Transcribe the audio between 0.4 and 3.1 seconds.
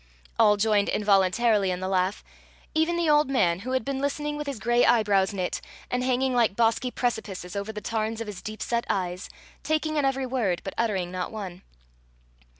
joined involuntarily in the laugh even the